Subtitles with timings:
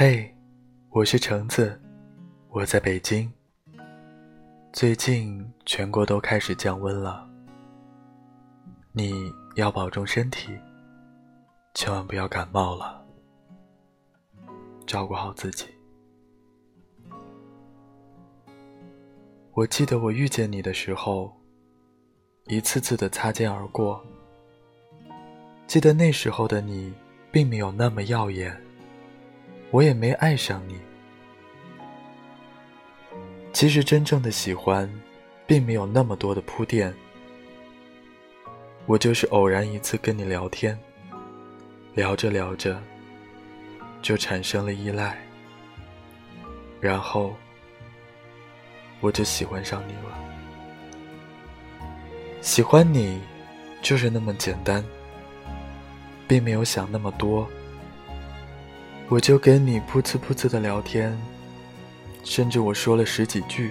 [0.00, 0.32] 嘿，
[0.90, 1.76] 我是橙子，
[2.50, 3.28] 我在北京。
[4.72, 7.28] 最近全国都开始降温了，
[8.92, 9.12] 你
[9.56, 10.56] 要保重身体，
[11.74, 13.04] 千万不要感冒了，
[14.86, 15.66] 照顾好自己。
[19.50, 21.36] 我记得我遇见你的时候，
[22.46, 24.00] 一次次的擦肩而过。
[25.66, 26.94] 记得那时候的你，
[27.32, 28.56] 并没有那么耀眼。
[29.70, 30.78] 我也没爱上你。
[33.52, 34.88] 其实真正的喜欢，
[35.46, 36.94] 并没有那么多的铺垫。
[38.86, 40.78] 我就是偶然一次跟你聊天，
[41.94, 42.80] 聊着聊着，
[44.00, 45.18] 就产生了依赖，
[46.80, 47.34] 然后
[49.00, 50.18] 我就喜欢上你了。
[52.40, 53.20] 喜欢你，
[53.82, 54.82] 就是那么简单，
[56.26, 57.46] 并没有想那么多。
[59.10, 61.18] 我就跟你噗呲噗呲的聊天，
[62.24, 63.70] 甚至我说了十几句，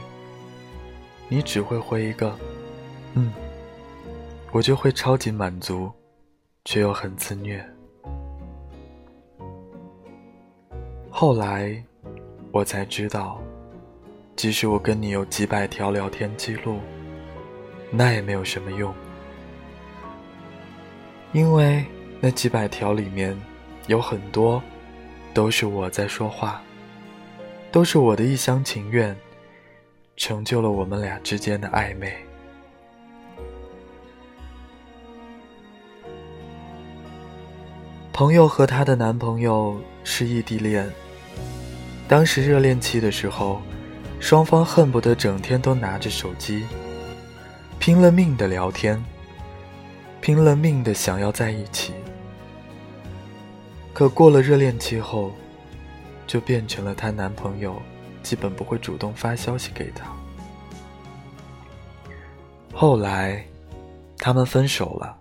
[1.29, 2.35] 你只会回一个
[3.13, 3.31] “嗯”，
[4.51, 5.91] 我就会超级满足，
[6.65, 7.63] 却又很自虐。
[11.11, 11.83] 后来，
[12.51, 13.39] 我才知道，
[14.35, 16.79] 即使我跟你有几百条聊天记录，
[17.91, 18.91] 那也没有什么用，
[21.31, 21.85] 因为
[22.19, 23.39] 那几百条里面
[23.85, 24.59] 有很多。
[25.37, 26.59] 都是我在说话，
[27.71, 29.15] 都是我的一厢情愿，
[30.15, 32.11] 成就了我们俩之间的暧昧。
[38.11, 40.91] 朋友和她的男朋友是异地恋，
[42.07, 43.61] 当时热恋期的时候，
[44.19, 46.65] 双方恨不得整天都拿着手机，
[47.77, 48.99] 拼了命的聊天，
[50.19, 51.93] 拼了命的想要在一起。
[53.97, 55.31] 可过了热恋期后，
[56.27, 57.81] 就变成了她男朋友
[58.21, 60.05] 基本不会主动发消息给她。
[62.71, 63.43] 后来，
[64.19, 65.17] 他们分手了。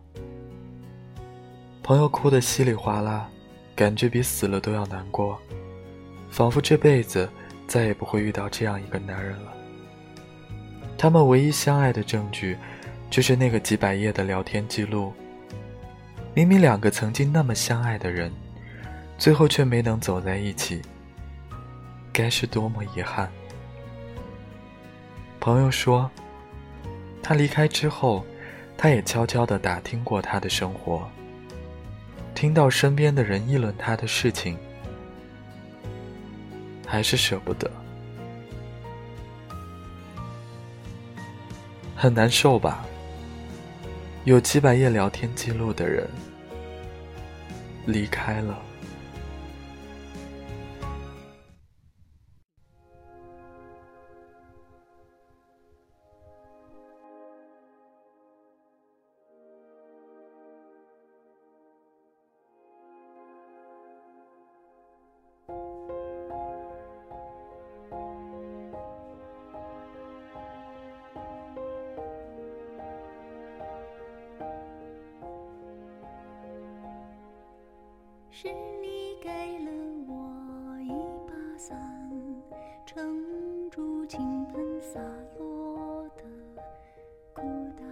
[1.83, 3.27] 朋友哭得稀里哗啦，
[3.75, 5.39] 感觉比死了都要难过，
[6.29, 7.27] 仿佛这辈子
[7.67, 9.55] 再也不会遇到这样一个男人了。
[10.99, 12.59] 他们唯一相爱的证据，
[13.09, 15.15] 就是那个几百页的聊天记录。
[16.35, 18.31] 明明两个曾经那么相爱的人。
[19.19, 20.83] 最后却没能走在一起，
[22.13, 23.31] 该是多么遗憾。
[25.41, 26.11] 朋友说，
[27.23, 28.25] 他离开之后，
[28.77, 31.09] 他也悄悄地打听过他的生活，
[32.35, 34.59] 听到身边的人议论他的事情，
[36.87, 37.71] 还是舍不得，
[41.97, 42.85] 很难受吧？
[44.25, 46.07] 有几百页聊天记录的人
[47.87, 48.59] 离开了。
[78.39, 78.49] 是
[78.83, 79.71] 你给了
[80.07, 80.13] 我
[80.83, 80.91] 一
[81.27, 81.75] 把伞，
[82.85, 85.01] 撑住倾盆洒
[85.39, 86.23] 落的
[87.33, 87.41] 孤
[87.79, 87.89] 单，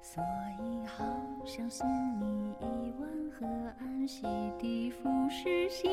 [0.00, 0.24] 所
[0.58, 1.04] 以好
[1.44, 1.86] 想送
[2.18, 3.06] 你一碗
[3.38, 3.46] 河
[3.80, 4.24] 岸洗
[4.58, 5.92] 涤腐蚀心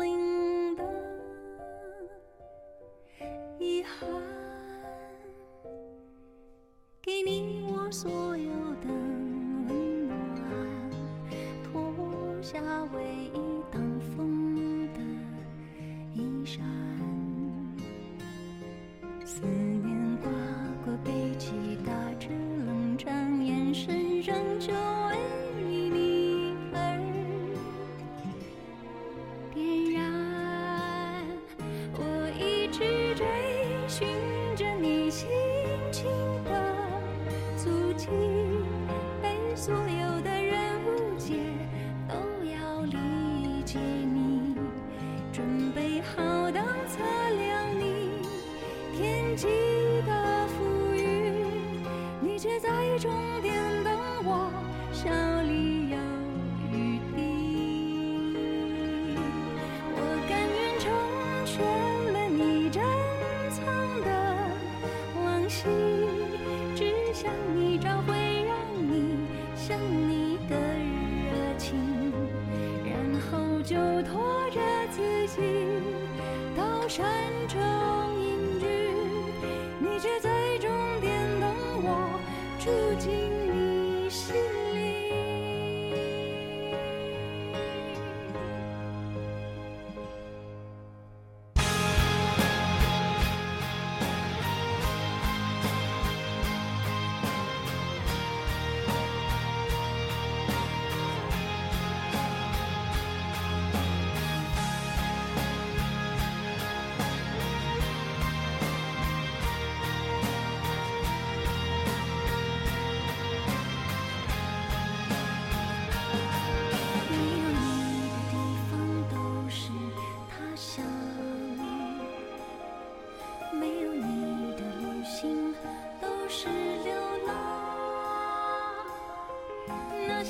[0.00, 0.82] 灵的
[3.60, 4.10] 遗憾，
[7.00, 8.51] 给你我所有
[12.52, 12.60] 下
[12.92, 13.02] 唯
[13.32, 13.38] 一
[13.70, 13.80] 挡
[14.14, 15.00] 风的
[16.14, 16.62] 衣衫，
[19.24, 20.30] 思念刮
[20.84, 22.28] 过背脊，打着
[22.66, 25.16] 冷战，眼神仍旧为
[25.54, 26.76] 你而
[29.54, 30.02] 点燃。
[31.94, 32.00] 我
[32.38, 33.24] 一直追
[33.88, 34.06] 寻
[34.54, 35.26] 着你心
[53.02, 53.10] 终
[53.40, 53.52] 点
[53.82, 54.48] 等我，
[54.92, 55.10] 笑
[55.42, 55.96] 里有
[56.70, 57.18] 雨滴。
[59.90, 60.86] 我甘愿成
[61.44, 61.52] 全
[62.12, 62.80] 了你珍
[63.50, 63.58] 藏
[64.02, 64.06] 的
[65.16, 65.66] 往昔，
[66.76, 68.14] 只想你找回，
[68.46, 69.16] 让你
[69.56, 70.54] 想你的
[71.26, 71.74] 热情，
[72.84, 74.60] 然后就拖着
[74.92, 75.42] 自己
[76.56, 77.04] 到山
[77.48, 77.58] 中
[78.20, 78.64] 隐居。
[79.80, 80.31] 你却在。
[82.64, 83.41] 住进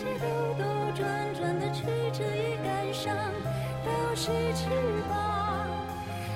[0.05, 0.27] 那些兜
[0.59, 0.65] 兜
[0.97, 3.15] 转转的曲折与感伤，
[3.85, 4.69] 都是翅
[5.09, 5.69] 膀，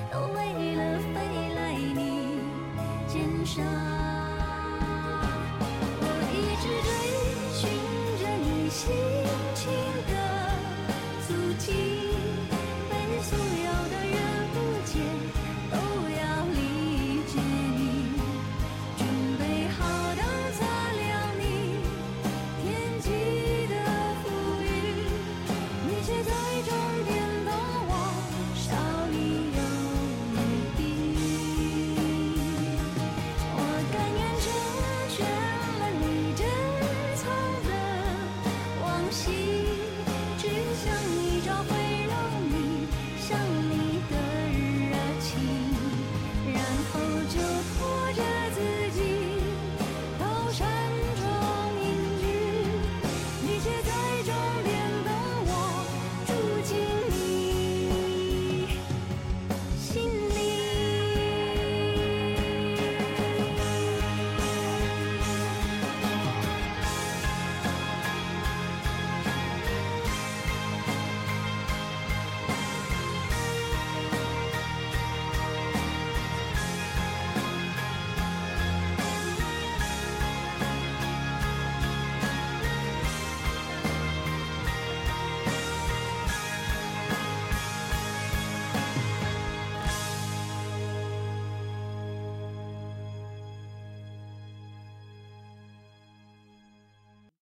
[0.09, 2.39] 都为了飞来你
[3.07, 4.06] 肩上。